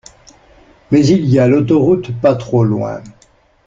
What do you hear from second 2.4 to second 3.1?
loin.